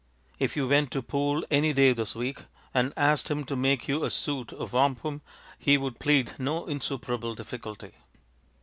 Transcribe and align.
If 0.39 0.57
you 0.57 0.67
went 0.67 0.89
to 0.93 1.03
Poole 1.03 1.43
any 1.51 1.73
day 1.73 1.93
this 1.93 2.15
week 2.15 2.45
and 2.73 2.91
asked 2.97 3.27
him 3.29 3.43
to 3.43 3.55
make 3.55 3.87
you 3.87 4.03
a 4.03 4.09
suit 4.09 4.51
of 4.51 4.73
wampum 4.73 5.21
he 5.59 5.77
would 5.77 5.99
plead 5.99 6.39
no 6.39 6.65
insuperable 6.65 7.35
difficulty. 7.35 7.91